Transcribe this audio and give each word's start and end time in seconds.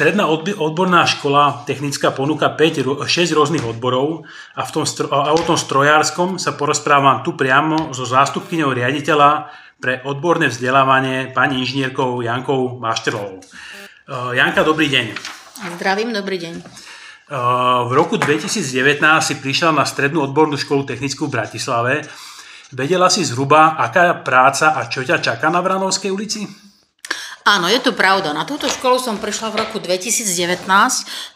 Stredná 0.00 0.32
odborná 0.32 1.04
škola 1.04 1.60
technická 1.68 2.08
ponúka 2.08 2.48
5, 2.48 3.04
6 3.04 3.36
rôznych 3.36 3.60
odborov 3.60 4.24
a, 4.56 4.64
v 4.64 4.70
tom, 4.72 4.88
a 5.12 5.36
o 5.36 5.40
tom 5.44 5.60
strojárskom 5.60 6.40
sa 6.40 6.56
porozprávam 6.56 7.20
tu 7.20 7.36
priamo 7.36 7.92
so 7.92 8.08
zástupkyňou 8.08 8.72
riaditeľa 8.72 9.52
pre 9.76 10.00
odborné 10.08 10.48
vzdelávanie 10.48 11.36
pani 11.36 11.60
inžinierkou 11.60 12.24
Jankou 12.24 12.80
Maštelovou. 12.80 13.44
Janka, 14.32 14.64
dobrý 14.64 14.88
deň. 14.88 15.06
Zdravím, 15.76 16.16
dobrý 16.16 16.48
deň. 16.48 16.54
V 17.84 17.92
roku 17.92 18.16
2019 18.16 19.04
si 19.20 19.36
prišla 19.36 19.76
na 19.76 19.84
Strednú 19.84 20.24
odbornú 20.24 20.56
školu 20.56 20.88
technickú 20.88 21.28
v 21.28 21.44
Bratislave. 21.44 22.08
Vedela 22.72 23.12
si 23.12 23.20
zhruba, 23.20 23.76
aká 23.76 24.16
práca 24.24 24.72
a 24.72 24.88
čo 24.88 25.04
ťa 25.04 25.20
čaká 25.20 25.52
na 25.52 25.60
Vranovskej 25.60 26.08
ulici? 26.08 26.69
Áno, 27.40 27.72
je 27.72 27.80
to 27.80 27.96
pravda. 27.96 28.36
Na 28.36 28.44
túto 28.44 28.68
školu 28.68 29.00
som 29.00 29.16
prišla 29.16 29.48
v 29.48 29.60
roku 29.64 29.80
2019. 29.80 30.68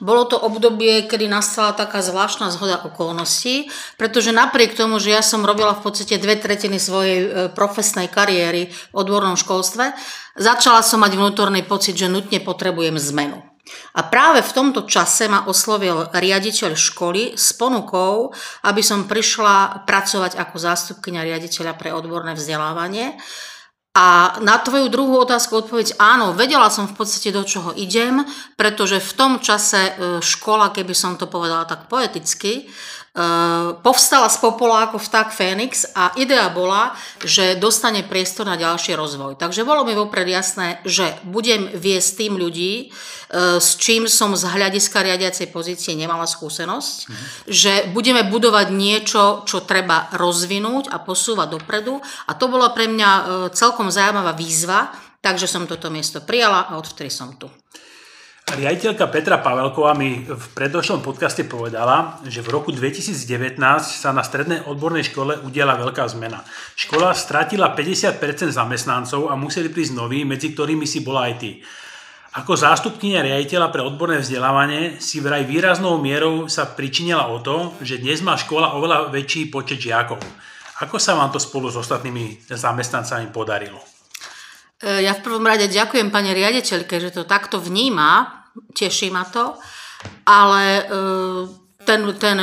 Bolo 0.05 0.28
to 0.28 0.37
obdobie, 0.37 1.09
kedy 1.09 1.24
nastala 1.33 1.73
taká 1.73 2.05
zvláštna 2.05 2.52
zhoda 2.52 2.77
okolností, 2.84 3.73
pretože 3.97 4.28
napriek 4.28 4.77
tomu, 4.77 5.01
že 5.01 5.16
ja 5.16 5.25
som 5.25 5.48
robila 5.48 5.73
v 5.73 5.80
podstate 5.80 6.20
dve 6.20 6.37
tretiny 6.37 6.77
svojej 6.77 7.19
e, 7.25 7.28
profesnej 7.56 8.12
kariéry 8.12 8.69
v 8.69 8.92
odbornom 8.92 9.41
školstve, 9.41 9.97
začala 10.37 10.84
som 10.84 11.01
mať 11.01 11.16
vnútorný 11.16 11.64
pocit, 11.64 11.97
že 11.97 12.12
nutne 12.12 12.36
potrebujem 12.45 13.00
zmenu. 13.00 13.41
A 13.97 14.05
práve 14.05 14.45
v 14.45 14.52
tomto 14.52 14.84
čase 14.84 15.25
ma 15.25 15.48
oslovil 15.48 16.12
riaditeľ 16.12 16.77
školy 16.77 17.33
s 17.33 17.56
ponukou, 17.56 18.28
aby 18.69 18.84
som 18.84 19.09
prišla 19.09 19.89
pracovať 19.89 20.36
ako 20.36 20.56
zástupkynia 20.61 21.25
riaditeľa 21.25 21.73
pre 21.80 21.97
odborné 21.97 22.36
vzdelávanie. 22.36 23.16
A 23.95 24.39
na 24.43 24.59
tvoju 24.59 24.91
druhú 24.91 25.23
otázku 25.23 25.55
odpoveď 25.55 25.95
áno, 26.03 26.34
vedela 26.34 26.66
som 26.66 26.91
v 26.91 26.98
podstate 26.98 27.30
do 27.30 27.47
čoho 27.47 27.71
idem, 27.79 28.27
pretože 28.59 28.98
v 28.98 29.12
tom 29.15 29.33
čase 29.39 29.79
e, 29.79 29.93
škola, 30.19 30.75
keby 30.75 30.91
som 30.91 31.15
to 31.15 31.30
povedala 31.30 31.62
tak 31.62 31.87
poeticky, 31.87 32.67
povstala 33.87 34.27
z 34.27 34.43
popola 34.43 34.91
ako 34.91 34.98
vták 34.98 35.31
Fénix 35.31 35.87
a 35.95 36.11
idea 36.19 36.51
bola, 36.51 36.98
že 37.23 37.55
dostane 37.55 38.03
priestor 38.03 38.43
na 38.43 38.59
ďalší 38.59 38.98
rozvoj. 38.98 39.39
Takže 39.39 39.62
bolo 39.62 39.87
mi 39.87 39.95
vopred 39.95 40.27
jasné, 40.27 40.83
že 40.83 41.15
budem 41.23 41.70
viesť 41.70 42.27
tým 42.27 42.35
ľudí, 42.35 42.91
uh, 42.91 43.62
s 43.62 43.79
čím 43.79 44.11
som 44.11 44.35
z 44.35 44.51
hľadiska 44.51 45.07
riadiacej 45.07 45.55
pozície 45.55 45.95
nemala 45.95 46.27
skúsenosť, 46.27 46.97
mm. 47.07 47.15
že 47.47 47.73
budeme 47.95 48.27
budovať 48.27 48.75
niečo, 48.75 49.47
čo 49.47 49.62
treba 49.62 50.11
rozvinúť 50.11 50.91
a 50.91 50.98
posúvať 50.98 51.55
dopredu 51.55 52.03
a 52.27 52.35
to 52.35 52.51
bola 52.51 52.75
pre 52.75 52.91
mňa 52.91 53.11
uh, 53.15 53.23
celkom 53.55 53.95
zaujímavá 53.95 54.35
výzva, 54.35 54.91
takže 55.23 55.47
som 55.47 55.70
toto 55.70 55.87
miesto 55.87 56.19
prijala 56.19 56.67
a 56.67 56.83
odvtedy 56.83 57.15
som 57.15 57.39
tu. 57.39 57.47
Riaditeľka 58.45 59.09
Petra 59.09 59.41
Pavelková 59.41 59.97
mi 59.97 60.20
v 60.20 60.47
predošlom 60.53 61.00
podcaste 61.00 61.48
povedala, 61.48 62.20
že 62.28 62.45
v 62.45 62.53
roku 62.53 62.77
2019 62.77 63.56
sa 63.81 64.12
na 64.12 64.20
strednej 64.20 64.69
odbornej 64.69 65.09
škole 65.09 65.41
udiala 65.41 65.81
veľká 65.81 66.05
zmena. 66.12 66.45
Škola 66.77 67.17
stratila 67.17 67.73
50% 67.73 68.53
zamestnancov 68.53 69.33
a 69.33 69.34
museli 69.41 69.73
prísť 69.73 69.97
noví, 69.97 70.28
medzi 70.28 70.53
ktorými 70.53 70.84
si 70.84 71.01
bola 71.01 71.33
aj 71.33 71.34
ty. 71.41 71.64
Ako 72.36 72.53
zástupkynia 72.53 73.25
riaditeľa 73.25 73.73
pre 73.73 73.81
odborné 73.81 74.20
vzdelávanie 74.20 75.01
si 75.01 75.25
vraj 75.25 75.48
výraznou 75.48 75.97
mierou 75.97 76.45
sa 76.45 76.69
pričinila 76.69 77.33
o 77.33 77.41
to, 77.41 77.73
že 77.81 78.05
dnes 78.05 78.20
má 78.20 78.36
škola 78.36 78.77
oveľa 78.77 79.08
väčší 79.08 79.48
počet 79.48 79.81
žiakov. 79.81 80.20
Ako 80.84 81.01
sa 81.01 81.17
vám 81.17 81.33
to 81.33 81.41
spolu 81.41 81.73
s 81.73 81.81
ostatnými 81.81 82.45
zamestnancami 82.45 83.33
podarilo? 83.33 83.94
E, 84.83 85.06
ja 85.06 85.14
v 85.14 85.22
prvom 85.22 85.44
rade 85.47 85.70
ďakujem 85.70 86.11
pani 86.11 86.34
riaditeľke, 86.34 86.98
že 86.98 87.14
to 87.14 87.22
takto 87.28 87.62
vníma, 87.62 88.44
teší 88.75 89.14
ma 89.14 89.22
to, 89.28 89.55
ale 90.27 90.64
e, 90.64 90.83
ten, 91.86 92.00
ten 92.19 92.39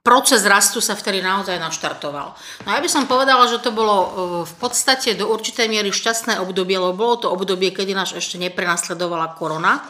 proces 0.00 0.48
rastu 0.48 0.80
sa 0.80 0.96
vtedy 0.96 1.20
naozaj 1.20 1.60
naštartoval. 1.60 2.32
No 2.64 2.68
ja 2.72 2.80
by 2.80 2.88
som 2.88 3.04
povedala, 3.04 3.44
že 3.50 3.60
to 3.60 3.74
bolo 3.74 3.96
e, 4.00 4.08
v 4.48 4.54
podstate 4.56 5.18
do 5.18 5.28
určitej 5.28 5.66
miery 5.66 5.90
šťastné 5.92 6.38
obdobie, 6.40 6.78
lebo 6.78 6.96
bolo 6.96 7.14
to 7.20 7.28
obdobie, 7.28 7.74
kedy 7.74 7.92
nás 7.92 8.14
ešte 8.14 8.38
neprenasledovala 8.38 9.34
korona. 9.34 9.82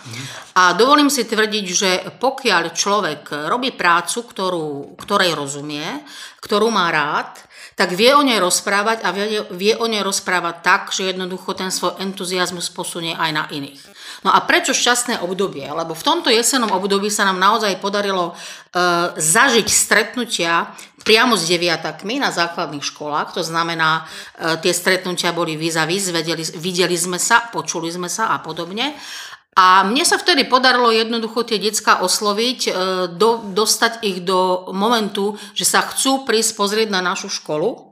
A 0.57 0.73
dovolím 0.75 1.13
si 1.13 1.29
tvrdiť, 1.29 1.67
že 1.69 1.91
pokiaľ 2.17 2.63
človek 2.75 3.23
robí 3.47 3.77
prácu, 3.77 4.25
ktorú, 4.25 4.99
ktorej 4.99 5.37
rozumie, 5.37 6.03
ktorú 6.43 6.73
má 6.73 6.91
rád, 6.91 7.50
tak 7.81 7.97
vie 7.97 8.13
o 8.13 8.21
nej 8.21 8.37
rozprávať 8.37 9.01
a 9.01 9.09
vie, 9.09 9.41
vie 9.57 9.73
o 9.73 9.89
nej 9.89 10.05
rozprávať 10.05 10.55
tak, 10.61 10.83
že 10.93 11.17
jednoducho 11.17 11.57
ten 11.57 11.73
svoj 11.73 11.97
entuziasmus 11.97 12.69
posunie 12.69 13.17
aj 13.17 13.31
na 13.33 13.49
iných. 13.49 13.81
No 14.21 14.29
a 14.29 14.45
prečo 14.45 14.77
šťastné 14.77 15.25
obdobie? 15.25 15.65
Lebo 15.65 15.97
v 15.97 16.05
tomto 16.05 16.29
jesenom 16.29 16.69
období 16.77 17.09
sa 17.09 17.25
nám 17.25 17.41
naozaj 17.41 17.81
podarilo 17.81 18.37
e, 18.37 18.85
zažiť 19.17 19.65
stretnutia 19.65 20.77
priamo 21.01 21.41
s 21.41 21.49
deviatakmi 21.49 22.21
na 22.21 22.29
základných 22.29 22.85
školách. 22.85 23.33
To 23.33 23.41
znamená, 23.41 24.05
e, 24.37 24.61
tie 24.61 24.77
stretnutia 24.77 25.33
boli 25.33 25.57
vis 25.57 25.81
a 25.81 25.89
vis, 25.89 26.13
videli, 26.13 26.45
videli 26.61 26.97
sme 27.01 27.17
sa, 27.17 27.49
počuli 27.49 27.89
sme 27.89 28.13
sa 28.13 28.37
a 28.37 28.45
podobne. 28.45 28.93
A 29.61 29.85
mne 29.85 30.09
sa 30.09 30.17
vtedy 30.17 30.49
podarilo 30.49 30.89
jednoducho 30.89 31.45
tie 31.45 31.61
decka 31.61 32.01
osloviť, 32.01 32.61
e, 32.65 32.71
do, 33.13 33.45
dostať 33.53 34.01
ich 34.09 34.25
do 34.25 34.73
momentu, 34.73 35.37
že 35.53 35.69
sa 35.69 35.85
chcú 35.85 36.25
prísť 36.25 36.57
pozrieť 36.57 36.89
na 36.89 37.05
našu 37.05 37.29
školu 37.29 37.90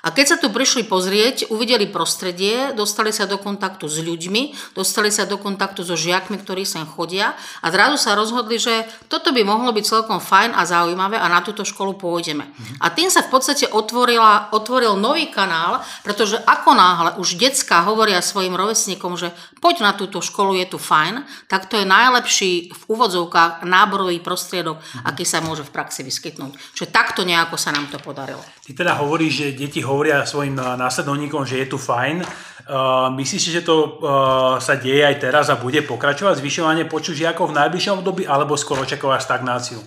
a 0.00 0.08
keď 0.08 0.26
sa 0.26 0.36
tu 0.40 0.48
prišli 0.48 0.88
pozrieť, 0.88 1.52
uvideli 1.52 1.84
prostredie, 1.84 2.72
dostali 2.72 3.12
sa 3.12 3.28
do 3.28 3.36
kontaktu 3.36 3.84
s 3.84 4.00
ľuďmi, 4.00 4.72
dostali 4.72 5.12
sa 5.12 5.28
do 5.28 5.36
kontaktu 5.36 5.84
so 5.84 5.92
žiakmi, 5.92 6.40
ktorí 6.40 6.64
sem 6.64 6.88
chodia 6.88 7.36
a 7.60 7.68
zrazu 7.68 8.00
sa 8.00 8.16
rozhodli, 8.16 8.56
že 8.56 8.88
toto 9.12 9.36
by 9.36 9.44
mohlo 9.44 9.76
byť 9.76 9.84
celkom 9.84 10.18
fajn 10.18 10.56
a 10.56 10.64
zaujímavé 10.64 11.20
a 11.20 11.28
na 11.28 11.44
túto 11.44 11.68
školu 11.68 12.00
pôjdeme. 12.00 12.48
A 12.80 12.88
tým 12.88 13.12
sa 13.12 13.20
v 13.20 13.32
podstate 13.32 13.68
otvorila, 13.68 14.48
otvoril 14.56 14.96
nový 14.96 15.28
kanál, 15.28 15.84
pretože 16.00 16.40
ako 16.48 16.72
náhle 16.72 17.10
už 17.20 17.36
decka 17.36 17.84
hovoria 17.84 18.24
svojim 18.24 18.56
rovesníkom, 18.56 19.20
že 19.20 19.36
poď 19.60 19.84
na 19.84 19.92
túto 19.92 20.24
školu, 20.24 20.56
je 20.56 20.66
tu 20.66 20.78
fajn, 20.80 21.28
tak 21.46 21.68
to 21.68 21.76
je 21.76 21.84
najlepší 21.84 22.72
v 22.72 22.82
úvodzovkách 22.88 23.68
náborový 23.68 24.24
prostriedok, 24.24 24.80
aký 25.04 25.28
sa 25.28 25.44
môže 25.44 25.62
v 25.66 25.74
praxi 25.74 26.00
vyskytnúť. 26.00 26.56
Čiže 26.72 26.88
takto 26.88 27.22
nejako 27.22 27.60
sa 27.60 27.70
nám 27.70 27.92
to 27.92 28.00
podarilo. 28.00 28.40
Ty 28.64 28.86
teda 28.86 28.92
hovoríš, 29.02 29.32
že 29.34 29.46
deti 29.56 29.82
hovoria 29.90 30.22
svojim 30.22 30.54
eh, 30.54 30.64
následovníkom, 30.78 31.42
že 31.42 31.58
je 31.60 31.66
tu 31.66 31.78
fajn. 31.78 32.22
Uh, 32.70 33.10
myslíš 33.18 33.42
si, 33.42 33.50
že 33.50 33.66
to 33.66 33.98
uh, 33.98 34.62
sa 34.62 34.78
deje 34.78 35.02
aj 35.02 35.18
teraz 35.18 35.50
a 35.50 35.58
bude 35.58 35.82
pokračovať 35.82 36.38
zvyšovanie 36.38 36.86
počtu 36.86 37.18
žiakov 37.18 37.50
v 37.50 37.58
najbližšom 37.58 37.98
období 37.98 38.22
alebo 38.30 38.54
skoro 38.54 38.86
očakávaš 38.86 39.26
stagnáciu? 39.26 39.82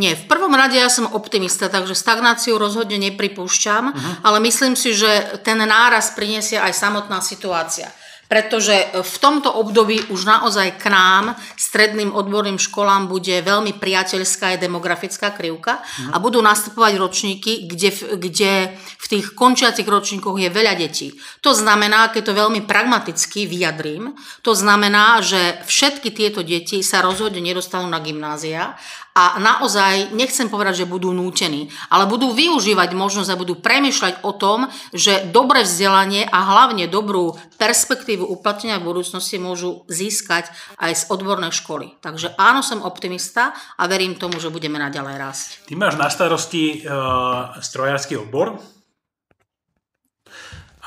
Nie, 0.00 0.16
v 0.16 0.24
prvom 0.24 0.48
rade 0.56 0.80
ja 0.80 0.88
som 0.88 1.12
optimista, 1.12 1.68
takže 1.68 1.92
stagnáciu 1.92 2.56
rozhodne 2.56 2.96
nepripúšťam, 2.96 3.84
uh-huh. 3.92 4.24
ale 4.24 4.40
myslím 4.48 4.80
si, 4.80 4.96
že 4.96 5.44
ten 5.44 5.60
náraz 5.60 6.16
priniesie 6.16 6.56
aj 6.56 6.72
samotná 6.72 7.20
situácia 7.20 7.92
pretože 8.32 8.72
v 8.96 9.16
tomto 9.20 9.52
období 9.52 10.08
už 10.08 10.24
naozaj 10.24 10.80
k 10.80 10.88
nám, 10.88 11.36
stredným 11.52 12.16
odborným 12.16 12.56
školám, 12.56 13.04
bude 13.04 13.44
veľmi 13.44 13.76
priateľská 13.76 14.56
aj 14.56 14.62
demografická 14.64 15.36
krivka 15.36 15.84
a 16.08 16.16
budú 16.16 16.40
nastupovať 16.40 16.96
ročníky, 16.96 17.68
kde, 17.68 17.92
kde 18.16 18.72
v 18.72 19.06
tých 19.12 19.36
končiacich 19.36 19.84
ročníkoch 19.84 20.40
je 20.40 20.48
veľa 20.48 20.80
detí. 20.80 21.12
To 21.44 21.52
znamená, 21.52 22.08
keď 22.08 22.32
to 22.32 22.40
veľmi 22.40 22.64
pragmaticky 22.64 23.44
vyjadrím, 23.44 24.16
to 24.40 24.56
znamená, 24.56 25.20
že 25.20 25.60
všetky 25.68 26.08
tieto 26.16 26.40
deti 26.40 26.80
sa 26.80 27.04
rozhodne 27.04 27.44
nedostanú 27.44 27.84
na 27.84 28.00
gymnázia 28.00 28.80
a 29.12 29.36
naozaj 29.36 30.16
nechcem 30.16 30.48
povedať, 30.48 30.84
že 30.84 30.90
budú 30.90 31.12
nútení, 31.12 31.68
ale 31.92 32.08
budú 32.08 32.32
využívať 32.32 32.96
možnosť 32.96 33.30
a 33.32 33.40
budú 33.40 33.60
premyšľať 33.60 34.24
o 34.24 34.32
tom, 34.32 34.72
že 34.96 35.28
dobré 35.28 35.68
vzdelanie 35.68 36.24
a 36.24 36.38
hlavne 36.48 36.88
dobrú 36.88 37.36
perspektívu 37.60 38.24
uplatnenia 38.24 38.80
v 38.80 38.88
budúcnosti 38.88 39.36
môžu 39.36 39.84
získať 39.92 40.48
aj 40.80 40.92
z 40.96 41.02
odbornej 41.12 41.52
školy. 41.52 42.00
Takže 42.00 42.32
áno, 42.40 42.64
som 42.64 42.80
optimista 42.80 43.52
a 43.76 43.84
verím 43.84 44.16
tomu, 44.16 44.40
že 44.40 44.48
budeme 44.48 44.80
naďalej 44.80 45.14
rásť. 45.20 45.48
Ty 45.68 45.74
máš 45.76 46.00
na 46.00 46.08
starosti 46.08 46.80
uh, 46.82 47.60
strojársky 47.60 48.16
obor 48.16 48.56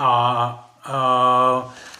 a 0.02 0.10
uh, 0.82 1.94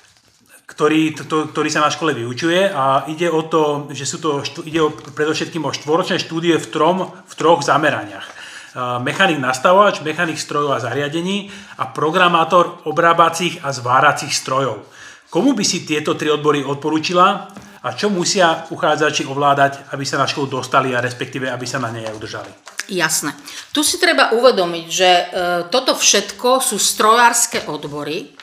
ktorý, 0.76 1.16
to, 1.16 1.56
ktorý 1.56 1.70
sa 1.72 1.88
na 1.88 1.90
škole 1.90 2.12
vyučuje 2.12 2.68
a 2.68 3.08
ide 3.08 3.32
o 3.32 3.48
to, 3.48 3.88
že 3.96 4.04
sú 4.04 4.20
to, 4.20 4.44
ide 4.68 4.84
o, 4.84 4.92
predovšetkým 4.92 5.64
o 5.64 5.72
štvoročné 5.72 6.20
štúdie 6.20 6.60
v, 6.60 6.68
trom, 6.68 7.16
v 7.16 7.34
troch 7.40 7.64
zameraniach. 7.64 8.28
Mechanik 9.00 9.40
nastavovač, 9.40 10.04
mechanik 10.04 10.36
strojov 10.36 10.76
a 10.76 10.84
zariadení 10.84 11.48
a 11.80 11.88
programátor 11.96 12.84
obrábacích 12.84 13.64
a 13.64 13.72
zváracích 13.72 14.36
strojov. 14.36 14.84
Komu 15.32 15.56
by 15.56 15.64
si 15.64 15.88
tieto 15.88 16.20
tri 16.20 16.28
odbory 16.28 16.60
odporúčila 16.60 17.48
a 17.80 17.90
čo 17.96 18.12
musia 18.12 18.68
uchádzači 18.68 19.32
ovládať, 19.32 19.96
aby 19.96 20.04
sa 20.04 20.20
na 20.20 20.28
školu 20.28 20.60
dostali 20.60 20.92
a 20.92 21.00
respektíve, 21.00 21.48
aby 21.48 21.64
sa 21.64 21.80
na 21.80 21.88
nej 21.88 22.04
aj 22.04 22.20
udržali? 22.20 22.52
Jasné. 22.92 23.32
Tu 23.72 23.80
si 23.80 23.96
treba 23.96 24.36
uvedomiť, 24.36 24.86
že 24.92 25.10
e, 25.10 25.24
toto 25.72 25.96
všetko 25.96 26.60
sú 26.60 26.78
strojárske 26.78 27.66
odbory, 27.72 28.35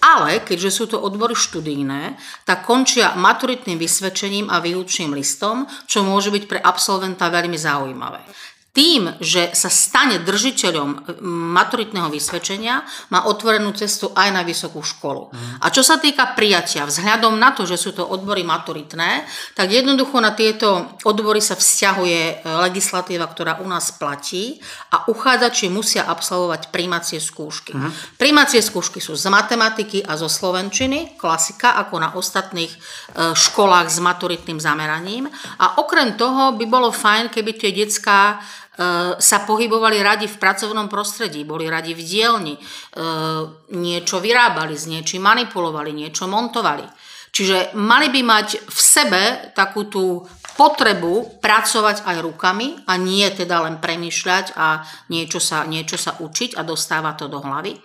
Ale 0.00 0.44
keďže 0.44 0.70
sú 0.70 0.84
to 0.92 1.00
odbory 1.00 1.32
študijné, 1.32 2.20
tak 2.44 2.68
končia 2.68 3.16
maturitným 3.16 3.80
vysvedčením 3.80 4.52
a 4.52 4.60
výučným 4.60 5.16
listom, 5.16 5.64
čo 5.88 6.04
môže 6.04 6.28
byť 6.28 6.44
pre 6.44 6.60
absolventa 6.60 7.32
veľmi 7.32 7.56
zaujímavé 7.56 8.20
tým, 8.76 9.08
že 9.24 9.56
sa 9.56 9.72
stane 9.72 10.20
držiteľom 10.20 11.16
maturitného 11.56 12.12
vysvedčenia, 12.12 12.84
má 13.08 13.24
otvorenú 13.24 13.72
cestu 13.72 14.12
aj 14.12 14.28
na 14.36 14.44
vysokú 14.44 14.84
školu. 14.84 15.32
Mm. 15.32 15.64
A 15.64 15.66
čo 15.72 15.80
sa 15.80 15.96
týka 15.96 16.36
prijatia, 16.36 16.84
vzhľadom 16.84 17.40
na 17.40 17.56
to, 17.56 17.64
že 17.64 17.80
sú 17.80 17.96
to 17.96 18.04
odbory 18.04 18.44
maturitné, 18.44 19.24
tak 19.56 19.72
jednoducho 19.72 20.20
na 20.20 20.36
tieto 20.36 20.92
odbory 21.08 21.40
sa 21.40 21.56
vzťahuje 21.56 22.20
e, 22.20 22.34
legislatíva, 22.68 23.24
ktorá 23.32 23.64
u 23.64 23.66
nás 23.66 23.96
platí 23.96 24.60
a 24.92 25.08
uchádzači 25.08 25.72
musia 25.72 26.04
absolvovať 26.04 26.68
príjmacie 26.68 27.16
skúšky. 27.16 27.72
Mm. 27.72 27.88
Príjmacie 28.20 28.60
skúšky 28.60 29.00
sú 29.00 29.16
z 29.16 29.32
matematiky 29.32 30.04
a 30.04 30.20
zo 30.20 30.28
slovenčiny, 30.28 31.16
klasika, 31.16 31.80
ako 31.80 31.94
na 31.96 32.12
ostatných 32.12 32.76
e, 32.76 32.78
školách 33.32 33.88
s 33.88 34.04
maturitným 34.04 34.60
zameraním. 34.60 35.32
A 35.64 35.80
okrem 35.80 36.20
toho 36.20 36.52
by 36.60 36.64
bolo 36.68 36.92
fajn, 36.92 37.32
keby 37.32 37.56
tie 37.56 37.72
detská 37.72 38.36
sa 39.16 39.38
pohybovali 39.48 40.04
radi 40.04 40.28
v 40.28 40.36
pracovnom 40.36 40.84
prostredí, 40.92 41.48
boli 41.48 41.64
radi 41.64 41.96
v 41.96 42.02
dielni, 42.04 42.54
e, 42.56 42.60
niečo 43.72 44.20
vyrábali, 44.20 44.76
s 44.76 44.84
niečím 44.84 45.24
manipulovali, 45.24 45.96
niečo 45.96 46.28
montovali. 46.28 46.84
Čiže 47.32 47.76
mali 47.76 48.08
by 48.12 48.20
mať 48.24 48.48
v 48.68 48.80
sebe 48.80 49.22
takú 49.52 49.88
tú 49.88 50.24
potrebu 50.56 51.40
pracovať 51.40 52.08
aj 52.08 52.16
rukami 52.24 52.88
a 52.88 52.96
nie 52.96 53.28
teda 53.28 53.68
len 53.68 53.76
premýšľať 53.76 54.56
a 54.56 54.80
niečo 55.12 55.36
sa, 55.36 55.68
niečo 55.68 56.00
sa 56.00 56.16
učiť 56.16 56.56
a 56.56 56.64
dostáva 56.64 57.12
to 57.12 57.28
do 57.28 57.40
hlavy. 57.44 57.76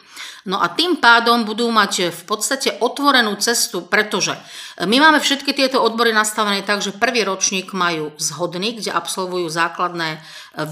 No 0.45 0.57
a 0.57 0.73
tým 0.73 0.97
pádom 0.97 1.45
budú 1.45 1.69
mať 1.69 2.09
v 2.09 2.21
podstate 2.25 2.81
otvorenú 2.81 3.37
cestu, 3.37 3.85
pretože 3.85 4.33
my 4.81 4.97
máme 4.97 5.21
všetky 5.21 5.53
tieto 5.53 5.77
odbory 5.77 6.09
nastavené 6.09 6.65
tak, 6.65 6.81
že 6.81 6.97
prvý 6.97 7.21
ročník 7.21 7.77
majú 7.77 8.09
zhodný, 8.17 8.81
kde 8.81 8.89
absolvujú 8.89 9.45
základné, 9.45 10.17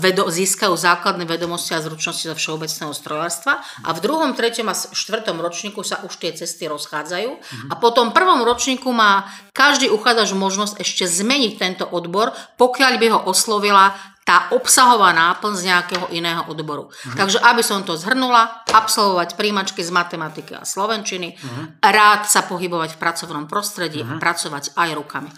vedo, 0.02 0.26
získajú 0.26 0.74
základné 0.74 1.30
vedomosti 1.30 1.78
a 1.78 1.86
zručnosti 1.86 2.26
zo 2.26 2.34
všeobecného 2.34 2.90
strojárstva 2.90 3.62
a 3.86 3.90
v 3.94 4.00
druhom, 4.02 4.34
treťom 4.34 4.68
a 4.68 4.76
štvrtom 4.76 5.38
ročníku 5.38 5.86
sa 5.86 6.02
už 6.02 6.18
tie 6.18 6.34
cesty 6.34 6.66
rozchádzajú 6.66 7.30
mm-hmm. 7.30 7.70
a 7.70 7.74
po 7.78 7.94
tom 7.94 8.10
prvom 8.10 8.42
ročníku 8.42 8.90
má 8.90 9.30
každý 9.54 9.94
uchádzač 9.94 10.34
možnosť 10.34 10.82
ešte 10.82 11.06
zmeniť 11.06 11.54
tento 11.62 11.86
odbor, 11.86 12.34
pokiaľ 12.58 12.94
by 12.98 13.08
ho 13.14 13.20
oslovila 13.30 13.94
tá 14.30 14.54
obsahová 14.54 15.10
náplň 15.10 15.54
z 15.58 15.64
nejakého 15.74 16.06
iného 16.14 16.46
odboru. 16.46 16.94
Uh-huh. 16.94 17.18
Takže 17.18 17.42
aby 17.42 17.66
som 17.66 17.82
to 17.82 17.98
zhrnula, 17.98 18.62
absolvovať 18.70 19.34
príjmačky 19.34 19.82
z 19.82 19.90
matematiky 19.90 20.54
a 20.54 20.62
slovenčiny, 20.62 21.34
uh-huh. 21.34 21.82
rád 21.82 22.30
sa 22.30 22.46
pohybovať 22.46 22.94
v 22.94 23.02
pracovnom 23.02 23.50
prostredí 23.50 24.06
uh-huh. 24.06 24.16
a 24.16 24.22
pracovať 24.22 24.78
aj 24.78 24.90
rukami. 24.94 25.34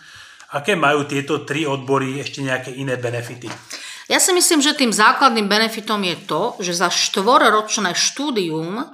Aké 0.51 0.75
majú 0.75 1.07
tieto 1.07 1.47
tri 1.47 1.63
odbory 1.63 2.19
ešte 2.19 2.43
nejaké 2.43 2.75
iné 2.75 2.99
benefity? 2.99 3.47
Ja 4.11 4.19
si 4.19 4.35
myslím, 4.35 4.59
že 4.59 4.75
tým 4.75 4.91
základným 4.91 5.47
benefitom 5.47 6.03
je 6.03 6.27
to, 6.27 6.59
že 6.59 6.75
za 6.75 6.91
štvororočné 6.91 7.95
štúdium 7.95 8.91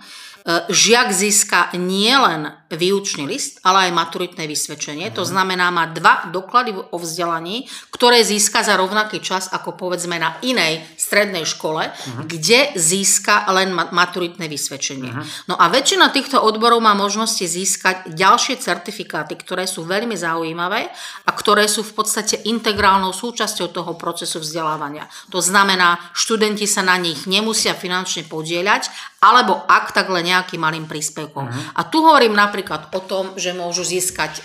žiak 0.48 1.12
získa 1.12 1.76
nielen 1.76 2.56
výučný 2.72 3.24
list, 3.28 3.64
ale 3.64 3.88
aj 3.88 3.92
maturitné 3.96 4.44
vysvedčenie. 4.48 5.12
To 5.16 5.24
mhm. 5.24 5.30
znamená, 5.32 5.72
má 5.72 5.88
dva 5.92 6.28
doklady 6.32 6.76
o 6.76 6.98
vzdelaní, 7.00 7.68
ktoré 7.92 8.24
získa 8.24 8.64
za 8.64 8.76
rovnaký 8.76 9.24
čas 9.24 9.52
ako 9.52 9.76
povedzme 9.80 10.20
na 10.20 10.40
inej 10.44 10.84
strednej 11.00 11.48
škole, 11.48 11.88
uh-huh. 11.88 12.28
kde 12.28 12.76
získa 12.76 13.48
len 13.56 13.72
maturitné 13.72 14.52
vysvedčenie. 14.52 15.12
Uh-huh. 15.16 15.26
No 15.48 15.56
a 15.56 15.72
väčšina 15.72 16.12
týchto 16.12 16.44
odborov 16.44 16.84
má 16.84 16.92
možnosti 16.92 17.44
získať 17.48 18.12
ďalšie 18.12 18.60
certifikáty, 18.60 19.40
ktoré 19.40 19.64
sú 19.64 19.88
veľmi 19.88 20.14
zaujímavé 20.20 20.92
a 21.24 21.32
ktoré 21.32 21.72
sú 21.72 21.88
v 21.88 21.96
podstate 21.96 22.44
integrálnou 22.44 23.16
súčasťou 23.16 23.72
toho 23.72 23.96
procesu 23.96 24.44
vzdelávania. 24.44 25.08
To 25.32 25.40
znamená, 25.40 26.12
študenti 26.12 26.68
sa 26.68 26.84
na 26.84 27.00
nich 27.00 27.24
nemusia 27.26 27.72
finančne 27.72 28.28
podieľať, 28.28 28.92
alebo 29.24 29.66
ak 29.66 29.96
tak 29.96 30.12
len 30.14 30.37
nejakým 30.38 30.62
malým 30.62 30.86
príspevkom. 30.86 31.46
Uh-huh. 31.50 31.64
A 31.74 31.90
tu 31.90 32.06
hovorím 32.06 32.38
napríklad 32.38 32.94
o 32.94 33.02
tom, 33.02 33.34
že 33.34 33.58
môžu 33.58 33.82
získať 33.82 34.40
e, 34.40 34.42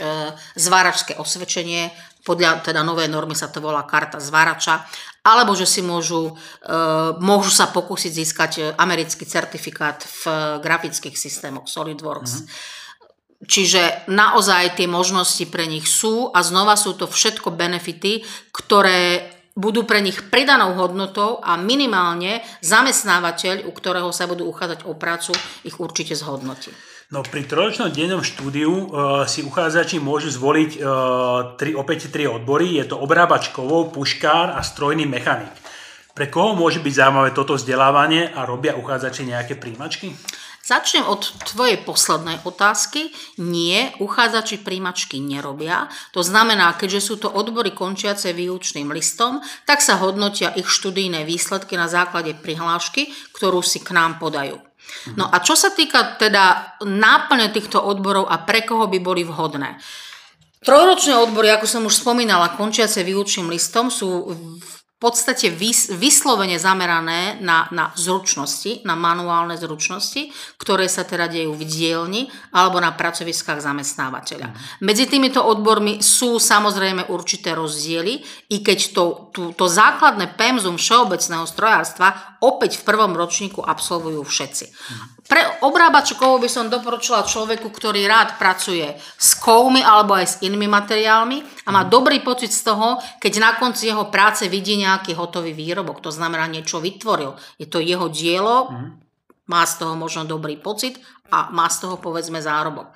zváračské 0.57 1.21
osvedčenie, 1.21 1.93
podľa 2.23 2.63
teda 2.63 2.87
novej 2.87 3.11
normy 3.11 3.35
sa 3.35 3.51
to 3.51 3.59
volá 3.59 3.83
karta 3.83 4.23
zvárača, 4.23 4.87
alebo 5.27 5.55
že 5.55 5.67
si 5.67 5.83
môžu, 5.83 6.35
e, 6.63 6.75
môžu 7.19 7.51
sa 7.51 7.71
pokúsiť 7.71 8.13
získať 8.15 8.53
e, 8.59 8.63
americký 8.79 9.27
certifikát 9.27 10.03
v 10.03 10.23
e, 10.27 10.35
grafických 10.63 11.15
systémoch 11.19 11.67
SolidWorks. 11.67 12.33
Uh-huh. 12.43 12.81
Čiže 13.43 14.07
naozaj 14.07 14.79
tie 14.79 14.87
možnosti 14.87 15.43
pre 15.51 15.67
nich 15.67 15.91
sú 15.91 16.31
a 16.31 16.47
znova 16.47 16.79
sú 16.79 16.95
to 16.95 17.11
všetko 17.11 17.51
benefity, 17.51 18.23
ktoré 18.55 19.32
budú 19.53 19.85
pre 19.85 20.01
nich 20.01 20.17
pridanou 20.33 20.73
hodnotou 20.77 21.41
a 21.45 21.61
minimálne 21.61 22.41
zamestnávateľ, 22.65 23.69
u 23.69 23.73
ktorého 23.73 24.11
sa 24.11 24.25
budú 24.25 24.49
uchádzať 24.49 24.89
o 24.89 24.97
prácu, 24.97 25.37
ich 25.65 25.77
určite 25.77 26.17
zhodnotí. 26.17 26.73
No 27.13 27.21
pri 27.21 27.45
trojročnom 27.45 27.93
dennom 27.93 28.25
štúdiu 28.25 28.73
uh, 28.73 28.89
si 29.29 29.45
uchádzači 29.45 30.01
môžu 30.01 30.33
zvoliť 30.33 30.81
uh, 30.81 30.85
tri, 31.61 31.77
opäť 31.77 32.09
tri 32.09 32.25
odbory. 32.25 32.81
Je 32.81 32.89
to 32.89 32.97
obrábač 32.97 33.53
kovov, 33.53 33.93
puškár 33.93 34.57
a 34.57 34.65
strojný 34.65 35.05
mechanik. 35.05 35.53
Pre 36.17 36.29
koho 36.33 36.57
môže 36.57 36.81
byť 36.81 36.93
zaujímavé 36.93 37.37
toto 37.37 37.57
vzdelávanie 37.57 38.33
a 38.33 38.49
robia 38.49 38.77
uchádzači 38.77 39.29
nejaké 39.29 39.61
príjmačky? 39.61 40.13
Začnem 40.73 41.05
od 41.05 41.37
tvojej 41.53 41.85
poslednej 41.85 42.41
otázky. 42.49 43.13
Nie, 43.37 43.93
uchádzači 44.01 44.65
príjmačky 44.65 45.21
nerobia. 45.21 45.93
To 46.17 46.25
znamená, 46.25 46.73
keďže 46.81 47.01
sú 47.13 47.15
to 47.21 47.29
odbory 47.29 47.77
končiace 47.77 48.33
výučným 48.33 48.89
listom, 48.89 49.45
tak 49.69 49.85
sa 49.85 50.01
hodnotia 50.01 50.49
ich 50.57 50.65
študijné 50.65 51.29
výsledky 51.29 51.77
na 51.77 51.93
základe 51.93 52.33
prihlášky, 52.33 53.13
ktorú 53.37 53.61
si 53.61 53.85
k 53.85 53.93
nám 53.93 54.17
podajú. 54.17 54.57
No 55.13 55.29
a 55.29 55.45
čo 55.45 55.61
sa 55.61 55.77
týka 55.77 56.17
teda 56.17 56.81
náplne 56.89 57.53
týchto 57.53 57.77
odborov 57.77 58.33
a 58.33 58.41
pre 58.41 58.65
koho 58.65 58.89
by 58.89 58.97
boli 58.97 59.29
vhodné? 59.29 59.77
Trojročné 60.65 61.21
odbory, 61.21 61.53
ako 61.53 61.69
som 61.69 61.85
už 61.85 62.01
spomínala, 62.01 62.57
končiace 62.57 63.05
výučným 63.05 63.53
listom 63.53 63.93
sú 63.93 64.09
v 64.57 64.82
podstate 65.03 65.51
vys, 65.51 65.91
vyslovene 65.91 66.63
zamerané 66.63 67.43
na, 67.43 67.67
na 67.75 67.91
zručnosti, 67.99 68.87
na 68.87 68.95
manuálne 68.95 69.59
zručnosti, 69.59 70.31
ktoré 70.63 70.87
sa 70.87 71.03
teda 71.03 71.27
dejú 71.27 71.59
v 71.59 71.67
dielni 71.67 72.23
alebo 72.55 72.79
na 72.79 72.95
pracoviskách 72.95 73.59
zamestnávateľa. 73.59 74.49
Mm. 74.49 74.57
Medzi 74.87 75.11
týmito 75.11 75.43
odbormi 75.43 75.99
sú 75.99 76.39
samozrejme 76.39 77.11
určité 77.11 77.59
rozdiely, 77.59 78.23
i 78.55 78.63
keď 78.63 78.79
to, 78.95 79.05
to, 79.35 79.43
to 79.59 79.67
základné 79.67 80.39
pemzum 80.39 80.79
všeobecného 80.79 81.45
strojárstva 81.51 82.32
opäť 82.43 82.83
v 82.83 82.87
prvom 82.91 83.15
ročníku 83.15 83.63
absolvujú 83.63 84.27
všetci. 84.27 84.65
Pre 85.31 85.43
obrábačov 85.63 86.43
by 86.43 86.51
som 86.51 86.67
doporučila 86.67 87.23
človeku, 87.23 87.71
ktorý 87.71 88.05
rád 88.11 88.37
pracuje 88.37 88.85
s 88.99 89.39
kovmi 89.39 89.81
alebo 89.81 90.19
aj 90.19 90.27
s 90.27 90.35
inými 90.43 90.67
materiálmi 90.67 91.65
a 91.65 91.71
má 91.71 91.87
dobrý 91.87 92.21
pocit 92.21 92.51
z 92.51 92.67
toho, 92.67 92.99
keď 93.23 93.33
na 93.39 93.51
konci 93.57 93.89
jeho 93.89 94.11
práce 94.11 94.51
vidí 94.51 94.75
nejaký 94.77 95.15
hotový 95.15 95.55
výrobok, 95.55 96.03
to 96.03 96.11
znamená 96.11 96.51
niečo 96.51 96.83
vytvoril. 96.83 97.39
Je 97.57 97.71
to 97.71 97.79
jeho 97.79 98.11
dielo, 98.11 98.75
má 99.47 99.63
z 99.67 99.75
toho 99.79 99.95
možno 99.95 100.27
dobrý 100.27 100.59
pocit 100.59 100.99
a 101.33 101.49
má 101.55 101.71
z 101.71 101.87
toho 101.87 101.97
povedzme 101.97 102.43
zárobok. 102.43 102.93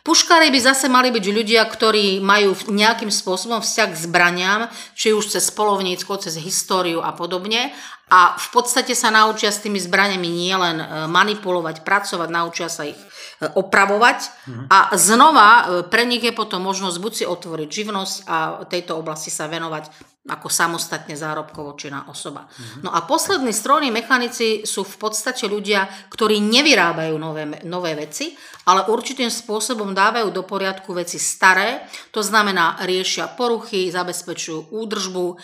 Puškári 0.00 0.48
by 0.48 0.60
zase 0.60 0.88
mali 0.88 1.12
byť 1.12 1.24
ľudia, 1.28 1.62
ktorí 1.68 2.24
majú 2.24 2.56
nejakým 2.72 3.12
spôsobom 3.12 3.60
vzťah 3.60 3.88
k 3.92 4.00
zbraniam, 4.00 4.60
či 4.96 5.12
už 5.12 5.36
cez 5.36 5.52
polovníctvo, 5.52 6.16
cez 6.16 6.40
históriu 6.40 7.04
a 7.04 7.12
podobne 7.12 7.72
a 8.10 8.34
v 8.34 8.48
podstate 8.50 8.98
sa 8.98 9.14
naučia 9.14 9.54
s 9.54 9.62
tými 9.62 9.78
zbraniami 9.78 10.26
nielen 10.26 10.76
e, 10.82 10.86
manipulovať, 11.06 11.86
pracovať, 11.86 12.28
naučia 12.28 12.66
sa 12.66 12.82
ich 12.82 12.98
e, 12.98 13.46
opravovať 13.46 14.18
mm. 14.50 14.66
a 14.66 14.78
znova 14.98 15.48
e, 15.48 15.62
pre 15.86 16.02
nich 16.02 16.26
je 16.26 16.34
potom 16.34 16.58
možnosť 16.58 16.98
buď 16.98 17.12
si 17.14 17.24
otvoriť 17.24 17.68
živnosť 17.70 18.16
a 18.26 18.66
tejto 18.66 18.98
oblasti 18.98 19.30
sa 19.30 19.46
venovať 19.46 19.86
ako 20.20 20.52
samostatne 20.52 21.16
zárobkovo 21.16 21.80
činná 21.80 22.04
osoba. 22.04 22.44
Mm-hmm. 22.44 22.80
No 22.84 22.92
a 22.92 23.08
poslední 23.08 23.56
strojní 23.56 23.88
mechanici 23.88 24.68
sú 24.68 24.84
v 24.84 24.96
podstate 25.00 25.48
ľudia, 25.48 25.88
ktorí 26.12 26.44
nevyrábajú 26.44 27.16
nové, 27.16 27.48
nové 27.64 27.96
veci, 27.96 28.36
ale 28.68 28.84
určitým 28.84 29.32
spôsobom 29.32 29.96
dávajú 29.96 30.28
do 30.28 30.44
poriadku 30.44 30.92
veci 30.92 31.16
staré, 31.16 31.88
to 32.12 32.20
znamená 32.20 32.76
riešia 32.84 33.32
poruchy, 33.32 33.88
zabezpečujú 33.88 34.68
údržbu, 34.68 35.26
e, 35.32 35.36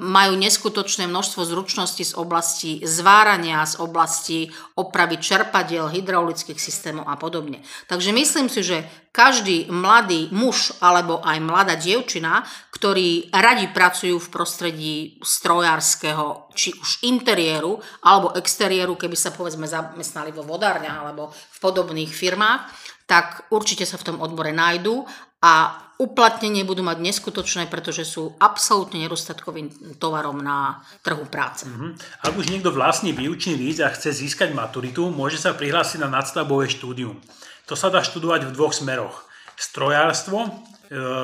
majú 0.00 0.32
neskutočné 0.40 1.04
množstvo 1.04 1.44
zručností 1.44 2.08
z 2.08 2.16
oblasti 2.16 2.80
zvárania, 2.88 3.68
z 3.68 3.84
oblasti 3.84 4.48
opravy 4.80 5.20
čerpadiel, 5.20 5.92
hydraulických 5.92 6.56
systémov 6.56 7.04
a 7.04 7.20
podobne. 7.20 7.60
Takže 7.92 8.16
myslím 8.16 8.48
si, 8.48 8.64
že 8.64 8.88
každý 9.14 9.70
mladý 9.70 10.26
muž 10.34 10.74
alebo 10.82 11.22
aj 11.22 11.38
mladá 11.38 11.78
dievčina, 11.78 12.42
ktorí 12.74 13.30
radi 13.30 13.70
pracujú 13.70 14.18
v 14.18 14.32
prostredí 14.34 14.94
strojárskeho, 15.22 16.50
či 16.58 16.74
už 16.74 17.06
interiéru 17.06 17.78
alebo 18.02 18.34
exteriéru, 18.34 18.98
keby 18.98 19.14
sa 19.14 19.30
povedzme 19.30 19.70
zamestnali 19.70 20.34
vo 20.34 20.42
vodárniach 20.42 21.06
alebo 21.06 21.30
v 21.30 21.58
podobných 21.62 22.10
firmách, 22.10 22.66
tak 23.06 23.46
určite 23.54 23.86
sa 23.86 23.94
v 24.02 24.06
tom 24.10 24.16
odbore 24.18 24.50
nájdú 24.50 25.06
a 25.46 25.78
uplatnenie 26.02 26.66
budú 26.66 26.82
mať 26.82 26.98
neskutočné, 26.98 27.70
pretože 27.70 28.02
sú 28.02 28.34
absolútne 28.42 28.98
nedostatkovým 28.98 29.94
tovarom 30.02 30.42
na 30.42 30.82
trhu 31.06 31.22
práce. 31.30 31.70
Mm-hmm. 31.70 31.90
Ak 32.26 32.34
už 32.34 32.50
niekto 32.50 32.74
vlastní 32.74 33.14
výučný 33.14 33.54
líst 33.54 33.78
a 33.78 33.94
chce 33.94 34.10
získať 34.10 34.50
maturitu, 34.50 35.06
môže 35.14 35.38
sa 35.38 35.54
prihlásiť 35.54 36.02
na 36.02 36.10
nadstavbové 36.10 36.66
štúdium. 36.66 37.22
To 37.68 37.74
sa 37.74 37.88
dá 37.88 38.04
študovať 38.04 38.48
v 38.48 38.54
dvoch 38.54 38.74
smeroch. 38.76 39.24
Strojárstvo, 39.56 40.44
e, 40.44 40.50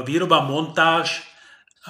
výroba, 0.07 0.45
montáž 0.45 1.27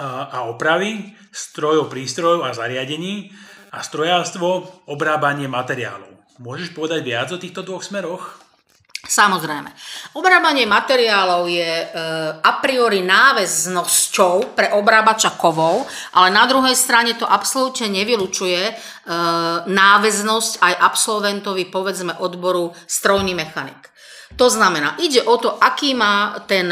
a 0.00 0.46
opravy, 0.46 1.18
strojov, 1.34 1.90
prístrojov 1.90 2.46
a 2.46 2.54
zariadení 2.54 3.34
a 3.74 3.82
strojárstvo, 3.82 4.62
obrábanie 4.86 5.50
materiálov. 5.50 6.14
Môžeš 6.38 6.70
povedať 6.72 7.02
viac 7.02 7.28
o 7.34 7.42
týchto 7.42 7.66
dvoch 7.66 7.82
smeroch? 7.82 8.38
Samozrejme. 9.00 9.72
Obrábanie 10.14 10.68
materiálov 10.68 11.48
je 11.48 11.72
e, 11.82 11.86
a 12.36 12.52
priori 12.62 13.00
náväznosťou 13.00 14.54
pre 14.54 14.70
obrábača 14.76 15.34
kovov, 15.40 15.88
ale 16.14 16.28
na 16.30 16.44
druhej 16.44 16.76
strane 16.76 17.16
to 17.16 17.24
absolútne 17.24 17.90
nevylučuje 17.90 18.62
e, 18.70 18.72
náväznosť 19.66 20.52
aj 20.62 20.74
absolventovi, 20.84 21.66
povedzme, 21.72 22.12
odboru 22.22 22.76
strojný 22.86 23.32
mechanik. 23.32 23.90
To 24.36 24.46
znamená, 24.50 24.98
ide 25.02 25.22
o 25.26 25.36
to, 25.36 25.56
aký 25.58 25.94
má 25.94 26.42
ten 26.46 26.70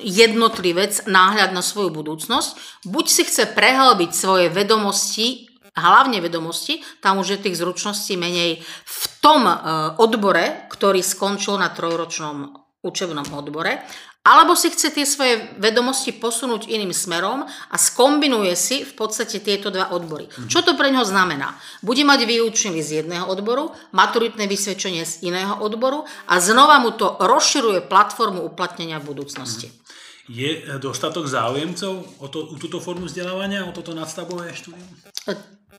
jednotlivec 0.00 1.04
náhľad 1.04 1.52
na 1.52 1.60
svoju 1.60 1.92
budúcnosť. 1.92 2.82
Buď 2.88 3.06
si 3.08 3.22
chce 3.28 3.52
prehlbiť 3.52 4.10
svoje 4.16 4.46
vedomosti, 4.48 5.50
hlavne 5.76 6.24
vedomosti, 6.24 6.80
tam 7.04 7.20
už 7.20 7.36
je 7.36 7.42
tých 7.48 7.58
zručností 7.60 8.16
menej 8.16 8.64
v 8.64 9.02
tom 9.20 9.44
e, 9.46 9.54
odbore, 10.00 10.66
ktorý 10.72 11.04
skončil 11.04 11.60
na 11.60 11.70
trojročnom 11.70 12.69
učebnom 12.80 13.28
odbore, 13.36 13.84
alebo 14.20 14.52
si 14.52 14.68
chce 14.68 14.92
tie 14.92 15.08
svoje 15.08 15.48
vedomosti 15.56 16.12
posunúť 16.12 16.68
iným 16.68 16.92
smerom 16.92 17.44
a 17.44 17.76
skombinuje 17.80 18.52
si 18.52 18.84
v 18.84 18.92
podstate 18.92 19.40
tieto 19.40 19.72
dva 19.72 19.96
odbory. 19.96 20.28
Mm-hmm. 20.28 20.48
Čo 20.48 20.60
to 20.60 20.76
pre 20.76 20.92
ňo 20.92 21.08
znamená? 21.08 21.56
Bude 21.80 22.04
mať 22.04 22.28
výučný 22.28 22.84
z 22.84 23.04
jedného 23.04 23.24
odboru, 23.24 23.72
maturitné 23.96 24.44
vysvedčenie 24.44 25.08
z 25.08 25.24
iného 25.24 25.56
odboru 25.60 26.04
a 26.28 26.36
znova 26.36 26.80
mu 26.84 26.92
to 26.92 27.16
rozširuje 27.16 27.88
platformu 27.88 28.44
uplatnenia 28.44 29.00
v 29.00 29.08
budúcnosti. 29.08 29.72
Mm-hmm. 29.72 29.89
Je 30.30 30.78
dostatok 30.78 31.26
záujemcov 31.26 32.22
o, 32.22 32.26
to, 32.30 32.46
o 32.46 32.54
túto 32.54 32.78
formu 32.78 33.10
vzdelávania, 33.10 33.66
o 33.66 33.74
toto 33.74 33.90
nadstavové 33.90 34.54
štúdium? 34.54 34.86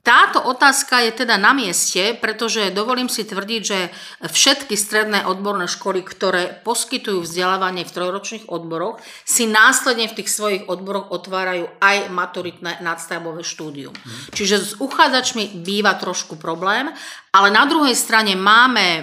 Táto 0.02 0.42
otázka 0.42 0.98
je 1.06 1.24
teda 1.24 1.38
na 1.38 1.54
mieste, 1.54 2.18
pretože 2.18 2.74
dovolím 2.74 3.06
si 3.06 3.22
tvrdiť, 3.22 3.62
že 3.62 3.86
všetky 4.26 4.74
stredné 4.74 5.30
odborné 5.30 5.70
školy, 5.70 6.02
ktoré 6.02 6.58
poskytujú 6.66 7.22
vzdelávanie 7.22 7.86
v 7.86 7.94
trojročných 7.94 8.50
odboroch, 8.50 8.98
si 9.22 9.46
následne 9.46 10.10
v 10.10 10.18
tých 10.18 10.28
svojich 10.28 10.62
odboroch 10.66 11.14
otvárajú 11.14 11.70
aj 11.78 12.10
maturitné 12.10 12.82
nadstavbové 12.82 13.46
štúdium. 13.46 13.94
Hmm. 13.94 14.34
Čiže 14.34 14.56
s 14.58 14.72
uchádzačmi 14.82 15.62
býva 15.62 15.94
trošku 15.94 16.34
problém, 16.34 16.90
ale 17.30 17.48
na 17.54 17.62
druhej 17.70 17.94
strane 17.94 18.34
máme 18.34 18.86
e, 18.98 19.02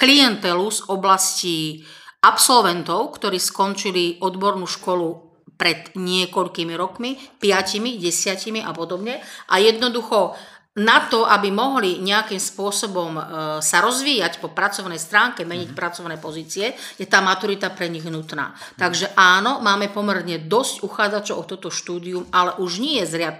klientelu 0.00 0.64
z 0.72 0.80
oblasti 0.88 1.84
absolventov, 2.24 3.20
ktorí 3.20 3.36
skončili 3.36 4.18
odbornú 4.24 4.64
školu 4.64 5.34
pred 5.54 5.94
niekoľkými 5.94 6.74
rokmi, 6.74 7.20
piatimi, 7.38 8.00
desiatimi 8.00 8.64
a 8.64 8.74
podobne. 8.74 9.22
A 9.52 9.62
jednoducho 9.62 10.34
na 10.74 11.06
to, 11.06 11.22
aby 11.22 11.54
mohli 11.54 12.02
nejakým 12.02 12.42
spôsobom 12.42 13.14
e, 13.14 13.22
sa 13.62 13.78
rozvíjať 13.78 14.42
po 14.42 14.50
pracovnej 14.50 14.98
stránke, 14.98 15.46
meniť 15.46 15.70
mm. 15.70 15.78
pracovné 15.78 16.18
pozície, 16.18 16.74
je 16.98 17.06
tá 17.06 17.22
maturita 17.22 17.70
pre 17.70 17.86
nich 17.86 18.02
nutná. 18.02 18.50
Mm. 18.50 18.82
Takže 18.82 19.06
áno, 19.14 19.62
máme 19.62 19.86
pomerne 19.94 20.42
dosť 20.42 20.82
uchádzačov 20.82 21.36
o 21.38 21.46
toto 21.46 21.70
štúdium, 21.70 22.26
ale 22.34 22.58
už 22.58 22.82
nie 22.82 22.98
je 23.06 23.30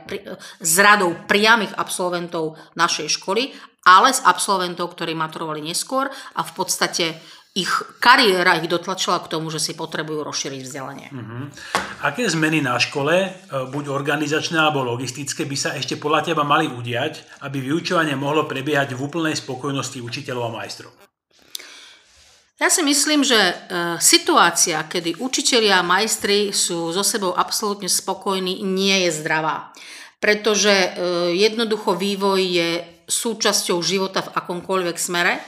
z, 0.62 0.76
radou 0.78 1.18
priamých 1.26 1.74
absolventov 1.74 2.54
našej 2.78 3.18
školy, 3.18 3.50
ale 3.82 4.14
z 4.14 4.22
absolventov, 4.22 4.94
ktorí 4.94 5.18
maturovali 5.18 5.58
neskôr 5.58 6.06
a 6.38 6.40
v 6.46 6.52
podstate 6.54 7.18
ich 7.54 7.70
kariéra 8.02 8.58
ich 8.58 8.66
dotlačila 8.66 9.22
k 9.22 9.30
tomu, 9.30 9.46
že 9.46 9.62
si 9.62 9.78
potrebujú 9.78 10.26
rozšíriť 10.26 10.60
vzdelanie. 10.66 11.06
Uh-huh. 11.14 11.46
Aké 12.02 12.26
zmeny 12.26 12.58
na 12.58 12.82
škole, 12.82 13.14
e, 13.14 13.30
buď 13.70 13.94
organizačné 13.94 14.58
alebo 14.58 14.82
logistické, 14.82 15.46
by 15.46 15.54
sa 15.54 15.70
ešte 15.78 15.94
podľa 15.94 16.34
teba 16.34 16.42
mali 16.42 16.66
udiať, 16.66 17.46
aby 17.46 17.62
vyučovanie 17.62 18.18
mohlo 18.18 18.50
prebiehať 18.50 18.98
v 18.98 19.00
úplnej 19.06 19.38
spokojnosti 19.38 20.02
učiteľov 20.02 20.50
a 20.50 20.54
majstrov? 20.58 20.90
Ja 22.58 22.66
si 22.74 22.82
myslím, 22.82 23.22
že 23.22 23.38
e, 23.38 23.54
situácia, 24.02 24.82
kedy 24.90 25.22
učitelia 25.22 25.78
a 25.78 25.86
majstri 25.86 26.50
sú 26.50 26.90
so 26.90 27.06
sebou 27.06 27.38
absolútne 27.38 27.86
spokojní, 27.86 28.66
nie 28.66 29.06
je 29.06 29.22
zdravá. 29.22 29.70
Pretože 30.18 30.74
e, 30.74 30.88
jednoducho 31.38 31.94
vývoj 31.94 32.40
je 32.42 32.70
súčasťou 33.06 33.78
života 33.78 34.26
v 34.26 34.32
akomkoľvek 34.42 34.98
smere 34.98 35.38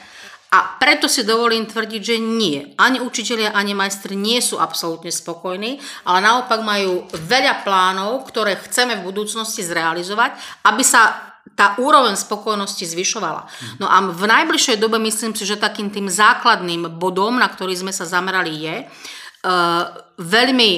a 0.46 0.78
preto 0.78 1.10
si 1.10 1.26
dovolím 1.26 1.66
tvrdiť, 1.66 2.02
že 2.02 2.16
nie. 2.22 2.62
Ani 2.78 3.02
učitelia, 3.02 3.50
ani 3.50 3.74
majstri 3.74 4.14
nie 4.14 4.38
sú 4.38 4.62
absolútne 4.62 5.10
spokojní, 5.10 5.82
ale 6.06 6.18
naopak 6.22 6.62
majú 6.62 7.02
veľa 7.10 7.66
plánov, 7.66 8.22
ktoré 8.30 8.54
chceme 8.54 9.02
v 9.02 9.06
budúcnosti 9.10 9.66
zrealizovať, 9.66 10.38
aby 10.70 10.82
sa 10.86 11.34
tá 11.58 11.74
úroveň 11.82 12.14
spokojnosti 12.14 12.86
zvyšovala. 12.86 13.42
No 13.82 13.90
a 13.90 14.02
v 14.06 14.24
najbližšej 14.26 14.78
dobe 14.78 15.02
myslím 15.02 15.34
si, 15.34 15.42
že 15.42 15.58
takým 15.58 15.90
tým 15.90 16.06
základným 16.06 16.94
bodom, 16.94 17.42
na 17.42 17.50
ktorý 17.50 17.74
sme 17.74 17.90
sa 17.90 18.06
zamerali, 18.06 18.52
je 18.54 18.76
uh, 18.86 19.82
veľmi 20.20 20.70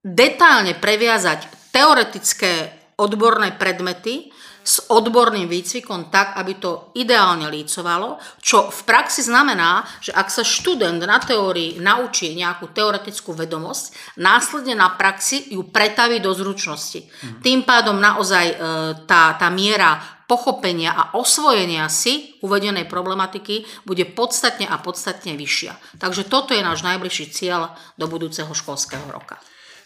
detálne 0.00 0.72
previazať 0.76 1.70
teoretické 1.72 2.72
odborné 2.96 3.54
predmety 3.56 4.31
s 4.62 4.88
odborným 4.88 5.50
výcvikom 5.50 6.08
tak, 6.08 6.38
aby 6.38 6.56
to 6.56 6.94
ideálne 6.94 7.50
lícovalo, 7.50 8.18
čo 8.38 8.70
v 8.70 8.80
praxi 8.86 9.26
znamená, 9.26 9.82
že 9.98 10.14
ak 10.14 10.30
sa 10.30 10.46
študent 10.46 11.02
na 11.02 11.18
teórii 11.18 11.82
naučí 11.82 12.32
nejakú 12.32 12.70
teoretickú 12.70 13.34
vedomosť, 13.34 14.16
následne 14.22 14.78
na 14.78 14.94
praxi 14.94 15.52
ju 15.52 15.66
pretaví 15.66 16.22
do 16.22 16.30
zručnosti. 16.32 17.02
Mm. 17.02 17.40
Tým 17.42 17.60
pádom 17.66 17.98
naozaj 17.98 18.46
e, 18.48 18.56
tá, 19.04 19.34
tá 19.34 19.48
miera 19.50 20.22
pochopenia 20.32 20.96
a 20.96 21.02
osvojenia 21.20 21.92
si 21.92 22.40
uvedenej 22.40 22.88
problematiky 22.88 23.84
bude 23.84 24.08
podstatne 24.08 24.64
a 24.64 24.80
podstatne 24.80 25.36
vyššia. 25.36 26.00
Takže 26.00 26.24
toto 26.24 26.56
je 26.56 26.64
náš 26.64 26.80
najbližší 26.80 27.28
cieľ 27.28 27.76
do 28.00 28.08
budúceho 28.08 28.48
školského 28.48 29.04
roka. 29.12 29.36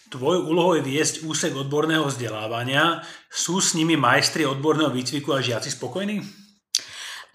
Tvojou 0.07 0.47
úlohou 0.47 0.79
je 0.79 0.87
viesť 0.87 1.27
úsek 1.27 1.51
odborného 1.51 2.07
vzdelávania. 2.07 3.03
Sú 3.27 3.59
s 3.59 3.75
nimi 3.75 3.99
majstri 3.99 4.47
odborného 4.47 4.95
výcviku 4.95 5.35
a 5.35 5.43
žiaci 5.43 5.75
spokojní? 5.75 6.23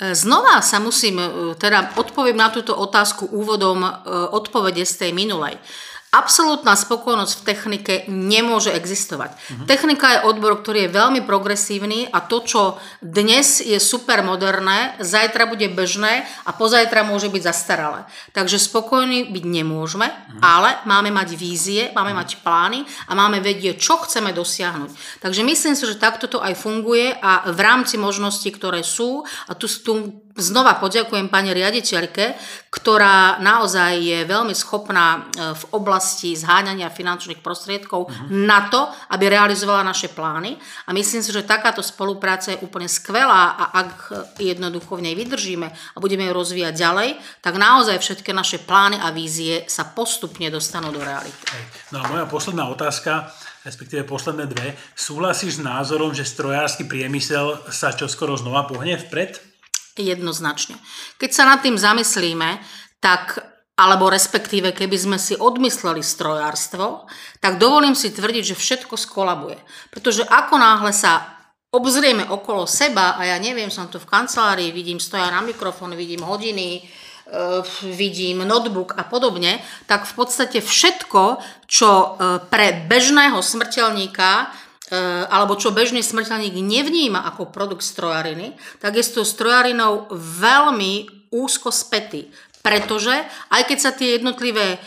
E, 0.01 0.15
znova 0.15 0.63
sa 0.63 0.79
musím, 0.79 1.19
e, 1.19 1.27
teda 1.59 1.93
odpoviem 1.99 2.39
na 2.39 2.49
túto 2.49 2.73
otázku 2.73 3.29
úvodom 3.29 3.83
e, 3.85 3.91
odpovede 4.33 4.81
z 4.87 4.93
tej 5.07 5.11
minulej. 5.11 5.59
Absolútna 6.11 6.75
spokojnosť 6.75 7.33
v 7.39 7.45
technike 7.47 7.95
nemôže 8.11 8.67
existovať. 8.67 9.31
Uh-huh. 9.31 9.63
Technika 9.63 10.19
je 10.19 10.23
odbor, 10.27 10.59
ktorý 10.59 10.83
je 10.83 10.91
veľmi 10.91 11.23
progresívny 11.23 12.11
a 12.11 12.19
to, 12.19 12.43
čo 12.43 12.61
dnes 12.99 13.63
je 13.63 13.79
super 13.79 14.19
moderné, 14.19 14.99
zajtra 14.99 15.47
bude 15.47 15.71
bežné 15.71 16.27
a 16.43 16.51
pozajtra 16.51 17.07
môže 17.07 17.31
byť 17.31 17.43
zastaralé. 17.47 18.03
Takže 18.35 18.59
spokojní 18.59 19.31
byť 19.31 19.43
nemôžeme, 19.47 20.11
uh-huh. 20.11 20.43
ale 20.43 20.83
máme 20.83 21.15
mať 21.15 21.39
vízie, 21.39 21.95
máme 21.95 22.11
uh-huh. 22.11 22.27
mať 22.27 22.43
plány 22.43 22.83
a 23.07 23.15
máme 23.15 23.39
vedieť, 23.39 23.79
čo 23.79 24.03
chceme 24.03 24.35
dosiahnuť. 24.35 25.23
Takže 25.23 25.47
myslím 25.47 25.79
si, 25.79 25.87
že 25.87 25.95
takto 25.95 26.27
to 26.27 26.43
aj 26.43 26.59
funguje 26.59 27.15
a 27.23 27.47
v 27.47 27.59
rámci 27.63 27.95
možností, 27.95 28.51
ktoré 28.51 28.83
sú, 28.83 29.23
a 29.47 29.55
tu, 29.55 29.71
tu 29.71 30.19
znova 30.37 30.79
poďakujem 30.79 31.27
pani 31.27 31.51
riaditeľke, 31.51 32.35
ktorá 32.71 33.43
naozaj 33.43 33.99
je 33.99 34.19
veľmi 34.23 34.55
schopná 34.55 35.19
e, 35.19 35.19
v 35.51 35.63
oblasti 35.75 36.31
zháňania 36.37 36.87
finančných 36.87 37.43
prostriedkov 37.43 38.07
uh-huh. 38.07 38.27
na 38.31 38.71
to, 38.71 38.87
aby 39.11 39.27
realizovala 39.27 39.83
naše 39.83 40.07
plány. 40.11 40.55
A 40.87 40.95
myslím 40.95 41.19
si, 41.19 41.35
že 41.35 41.43
takáto 41.43 41.83
spolupráca 41.83 42.55
je 42.55 42.61
úplne 42.63 42.87
skvelá 42.87 43.59
a 43.59 43.63
ak 43.75 43.91
jednoducho 44.39 44.95
v 44.95 45.11
nej 45.11 45.15
vydržíme 45.19 45.67
a 45.67 45.97
budeme 45.99 46.27
ju 46.27 46.31
rozvíjať 46.31 46.73
ďalej, 46.79 47.09
tak 47.43 47.53
naozaj 47.59 47.99
všetky 47.99 48.31
naše 48.31 48.63
plány 48.63 49.01
a 49.03 49.11
vízie 49.11 49.67
sa 49.67 49.83
postupne 49.91 50.47
dostanú 50.47 50.95
do 50.95 51.03
reality. 51.03 51.35
No 51.91 51.99
a 51.99 52.07
moja 52.07 52.25
posledná 52.29 52.71
otázka 52.71 53.31
respektíve 53.61 54.09
posledné 54.09 54.49
dve. 54.49 54.73
Súhlasíš 54.97 55.61
s 55.61 55.65
názorom, 55.65 56.17
že 56.17 56.25
strojársky 56.25 56.89
priemysel 56.89 57.61
sa 57.69 57.93
čoskoro 57.93 58.33
znova 58.33 58.65
pohne 58.65 58.97
vpred? 58.97 59.50
Jednoznačne. 59.99 60.79
Keď 61.19 61.29
sa 61.31 61.43
nad 61.43 61.59
tým 61.59 61.75
zamyslíme, 61.75 62.63
tak 63.03 63.43
alebo 63.75 64.13
respektíve 64.13 64.77
keby 64.77 64.93
sme 64.93 65.17
si 65.17 65.33
odmysleli 65.33 66.05
strojárstvo, 66.05 67.09
tak 67.41 67.57
dovolím 67.57 67.97
si 67.97 68.13
tvrdiť, 68.13 68.53
že 68.53 68.59
všetko 68.59 68.93
skolabuje. 68.93 69.57
Pretože 69.89 70.21
ako 70.21 70.55
náhle 70.61 70.93
sa 70.93 71.25
obzrieme 71.73 72.27
okolo 72.29 72.69
seba 72.69 73.17
a 73.17 73.25
ja 73.25 73.41
neviem, 73.41 73.73
som 73.73 73.89
tu 73.89 73.97
v 73.97 74.05
kancelárii, 74.05 74.75
vidím 74.75 75.01
stoja 75.01 75.33
na 75.33 75.41
mikrofón, 75.41 75.97
vidím 75.97 76.21
hodiny, 76.21 76.85
Eh, 77.31 77.63
vidím 77.95 78.43
notebook 78.43 78.91
a 78.99 79.07
podobne, 79.07 79.63
tak 79.87 80.03
v 80.03 80.13
podstate 80.19 80.59
všetko, 80.59 81.39
čo 81.63 81.87
eh, 81.87 82.43
pre 82.51 82.83
bežného 82.91 83.39
smrteľníka 83.39 84.51
alebo 85.31 85.55
čo 85.55 85.71
bežný 85.71 86.03
smrteľník 86.03 86.59
nevníma 86.59 87.23
ako 87.31 87.47
produkt 87.47 87.87
strojariny, 87.87 88.59
tak 88.83 88.99
je 88.99 89.03
s 89.07 89.15
tou 89.15 89.23
strojarinou 89.23 90.11
veľmi 90.15 91.27
úzko 91.31 91.71
spätý. 91.71 92.27
Pretože 92.61 93.25
aj 93.49 93.61
keď 93.65 93.77
sa 93.81 93.89
tie 93.89 94.21
jednotlivé 94.21 94.77
e, 94.77 94.79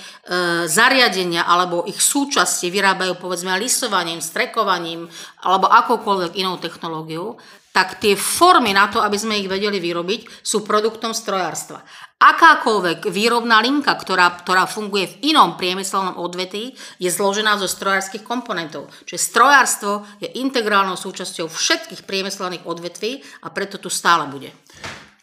zariadenia 0.71 1.43
alebo 1.43 1.83
ich 1.91 1.99
súčasti 1.99 2.71
vyrábajú 2.71 3.19
povedzme 3.19 3.51
lisovaním, 3.59 4.23
strekovaním 4.23 5.11
alebo 5.43 5.67
akokoľvek 5.67 6.39
inou 6.39 6.55
technológiou, 6.63 7.35
tak 7.75 7.99
tie 7.99 8.15
formy 8.15 8.71
na 8.71 8.87
to, 8.87 9.03
aby 9.03 9.19
sme 9.19 9.43
ich 9.43 9.51
vedeli 9.51 9.83
vyrobiť, 9.83 10.47
sú 10.47 10.63
produktom 10.63 11.11
strojárstva. 11.11 11.83
Akákoľvek 12.23 13.11
výrobná 13.11 13.59
linka, 13.59 13.91
ktorá, 13.91 14.31
ktorá 14.31 14.71
funguje 14.71 15.11
v 15.11 15.35
inom 15.35 15.59
priemyselnom 15.59 16.15
odvetí, 16.15 16.79
je 17.03 17.11
zložená 17.11 17.59
zo 17.59 17.67
strojárskych 17.67 18.23
komponentov. 18.23 18.87
Čiže 19.11 19.27
strojárstvo 19.27 20.07
je 20.23 20.31
integrálnou 20.39 20.95
súčasťou 20.95 21.51
všetkých 21.51 22.07
priemyselných 22.07 22.63
odvetví 22.63 23.19
a 23.43 23.51
preto 23.51 23.83
tu 23.83 23.91
stále 23.91 24.31
bude. 24.31 24.55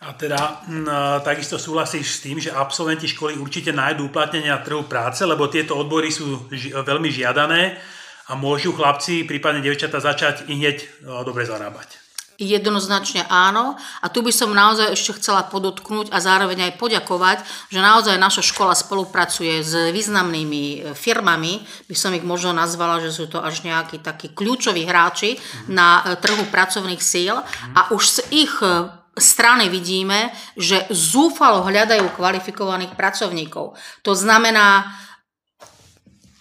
A 0.04 0.12
teda 0.12 0.68
m, 0.68 0.84
takisto 1.24 1.56
súhlasíš 1.56 2.20
s 2.20 2.22
tým, 2.26 2.36
že 2.42 2.52
absolventi 2.52 3.08
školy 3.08 3.40
určite 3.40 3.72
nájdú 3.72 4.12
uplatnenie 4.12 4.52
na 4.52 4.60
trhu 4.60 4.84
práce, 4.92 5.24
lebo 5.24 5.48
tieto 5.48 5.80
odbory 5.80 6.12
sú 6.12 6.52
ži- 6.52 6.76
veľmi 6.76 7.08
žiadané 7.08 7.80
a 8.28 8.36
môžu 8.36 8.76
chlapci, 8.76 9.24
prípadne 9.24 9.64
devčata 9.64 10.04
začať 10.04 10.52
i 10.52 10.58
hneď 10.58 11.06
dobre 11.22 11.46
zarábať. 11.46 12.01
Jednoznačne 12.42 13.30
áno. 13.30 13.78
A 14.02 14.10
tu 14.10 14.26
by 14.26 14.34
som 14.34 14.50
naozaj 14.50 14.98
ešte 14.98 15.22
chcela 15.22 15.46
podotknúť 15.46 16.10
a 16.10 16.18
zároveň 16.18 16.74
aj 16.74 16.82
poďakovať, 16.82 17.46
že 17.70 17.78
naozaj 17.78 18.18
naša 18.18 18.42
škola 18.42 18.74
spolupracuje 18.74 19.62
s 19.62 19.94
významnými 19.94 20.64
e, 20.66 20.78
firmami. 20.98 21.62
By 21.86 21.94
som 21.94 22.18
ich 22.18 22.26
možno 22.26 22.58
nazvala, 22.58 22.98
že 22.98 23.14
sú 23.14 23.30
to 23.30 23.46
až 23.46 23.62
nejakí 23.62 24.02
takí 24.02 24.34
kľúčoví 24.34 24.90
hráči 24.90 25.38
na 25.70 26.02
e, 26.02 26.18
trhu 26.18 26.50
pracovných 26.50 26.98
síl. 26.98 27.38
A 27.78 27.94
už 27.94 28.04
z 28.10 28.20
ich 28.34 28.54
e, 28.66 28.90
strany 29.14 29.70
vidíme, 29.70 30.34
že 30.58 30.90
zúfalo 30.90 31.62
hľadajú 31.62 32.10
kvalifikovaných 32.18 32.98
pracovníkov. 32.98 33.78
To 34.02 34.14
znamená, 34.18 34.90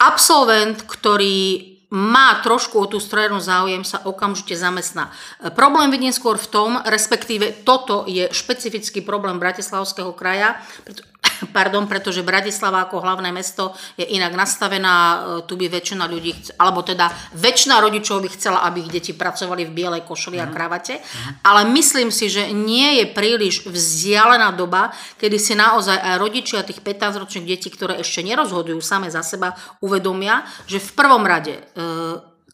absolvent, 0.01 0.89
ktorý 0.89 1.80
má 1.91 2.39
trošku 2.41 2.79
o 2.79 2.87
tú 2.87 3.03
strojárnu 3.03 3.43
záujem, 3.43 3.83
sa 3.83 3.99
okamžite 4.07 4.55
zamestná. 4.55 5.11
E, 5.43 5.51
problém 5.51 5.91
vidím 5.91 6.15
skôr 6.15 6.39
v 6.39 6.47
tom, 6.47 6.71
respektíve 6.87 7.67
toto 7.67 8.07
je 8.07 8.31
špecifický 8.31 9.03
problém 9.03 9.43
Bratislavského 9.43 10.15
kraja, 10.15 10.63
pardon, 11.49 11.89
pretože 11.89 12.21
Bratislava 12.21 12.85
ako 12.85 13.01
hlavné 13.01 13.33
mesto 13.33 13.73
je 13.97 14.05
inak 14.05 14.37
nastavená, 14.37 14.95
e, 14.97 15.17
tu 15.49 15.57
by 15.57 15.73
väčšina 15.73 16.05
ľudí, 16.05 16.61
alebo 16.61 16.85
teda 16.85 17.09
väčšina 17.33 17.81
rodičov 17.81 18.21
by 18.21 18.29
chcela, 18.37 18.65
aby 18.69 18.85
ich 18.85 18.93
deti 18.93 19.13
pracovali 19.17 19.65
v 19.65 19.73
bielej 19.73 20.03
košeli 20.05 20.37
a 20.37 20.47
mhm. 20.49 20.53
kravate, 20.53 20.95
ale 21.45 21.65
myslím 21.73 22.13
si, 22.13 22.29
že 22.29 22.53
nie 22.53 23.01
je 23.01 23.07
príliš 23.09 23.65
vzdialená 23.65 24.53
doba, 24.53 24.93
kedy 25.17 25.37
si 25.41 25.57
naozaj 25.57 25.97
aj 25.97 26.15
rodičia 26.21 26.67
tých 26.67 26.85
15-ročných 26.85 27.49
detí, 27.49 27.69
ktoré 27.73 28.01
ešte 28.01 28.21
nerozhodujú 28.21 28.81
same 28.85 29.09
za 29.09 29.25
seba, 29.25 29.57
uvedomia, 29.81 30.45
že 30.67 30.83
v 30.83 30.91
prvom 30.93 31.25
rade 31.25 31.57
e, 31.57 31.63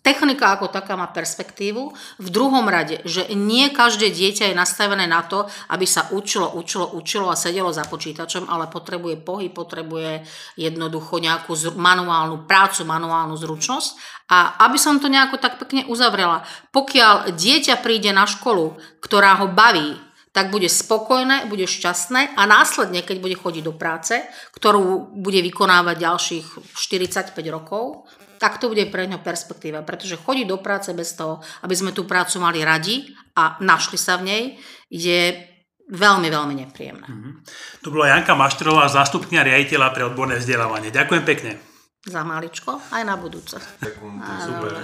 Technika 0.06 0.54
ako 0.54 0.70
taká 0.70 0.94
má 0.94 1.10
perspektívu. 1.10 1.90
V 2.22 2.28
druhom 2.30 2.62
rade, 2.70 3.02
že 3.02 3.26
nie 3.34 3.74
každé 3.74 4.14
dieťa 4.14 4.54
je 4.54 4.54
nastavené 4.54 5.02
na 5.10 5.26
to, 5.26 5.50
aby 5.66 5.82
sa 5.82 6.06
učilo, 6.14 6.54
učilo, 6.54 6.94
učilo 6.94 7.26
a 7.26 7.34
sedelo 7.34 7.74
za 7.74 7.82
počítačom, 7.90 8.46
ale 8.46 8.70
potrebuje 8.70 9.18
pohyb, 9.26 9.50
potrebuje 9.50 10.22
jednoducho 10.54 11.18
nejakú 11.18 11.58
manuálnu 11.74 12.46
prácu, 12.46 12.86
manuálnu 12.86 13.34
zručnosť. 13.34 14.22
A 14.30 14.62
aby 14.70 14.78
som 14.78 15.02
to 15.02 15.10
nejako 15.10 15.42
tak 15.42 15.58
pekne 15.58 15.82
uzavrela, 15.90 16.46
pokiaľ 16.70 17.34
dieťa 17.34 17.82
príde 17.82 18.14
na 18.14 18.30
školu, 18.30 18.78
ktorá 19.02 19.42
ho 19.42 19.50
baví, 19.50 19.98
tak 20.30 20.54
bude 20.54 20.70
spokojné, 20.70 21.50
bude 21.50 21.66
šťastné 21.66 22.38
a 22.38 22.46
následne, 22.46 23.02
keď 23.02 23.16
bude 23.18 23.34
chodiť 23.34 23.62
do 23.64 23.74
práce, 23.74 24.22
ktorú 24.54 25.18
bude 25.18 25.42
vykonávať 25.42 25.96
ďalších 25.98 26.46
45 26.78 27.34
rokov, 27.50 28.06
tak 28.36 28.60
to 28.60 28.68
bude 28.70 28.84
pre 28.92 29.08
ňo 29.08 29.24
perspektíva, 29.24 29.82
pretože 29.82 30.20
chodiť 30.20 30.46
do 30.46 30.60
práce 30.60 30.92
bez 30.92 31.16
toho, 31.16 31.40
aby 31.64 31.74
sme 31.74 31.90
tú 31.96 32.04
prácu 32.04 32.38
mali 32.38 32.62
radi 32.62 33.08
a 33.36 33.56
našli 33.60 33.96
sa 33.96 34.20
v 34.20 34.22
nej, 34.28 34.42
je 34.92 35.34
veľmi, 35.90 36.28
veľmi 36.30 36.54
nepríjemné. 36.66 37.06
Mm-hmm. 37.06 37.32
Tu 37.82 37.88
bola 37.90 38.12
Janka 38.12 38.34
Maštrová, 38.34 38.90
zástupkňa 38.90 39.40
riaditeľa 39.46 39.88
pre 39.94 40.02
odborné 40.06 40.38
vzdelávanie. 40.38 40.90
Ďakujem 40.92 41.24
pekne. 41.24 41.52
Za 42.06 42.22
maličko, 42.22 42.78
aj 42.94 43.02
na 43.02 43.18
budúce. 43.18 43.58
Ďakujem, 43.82 44.14
super. 44.22 44.78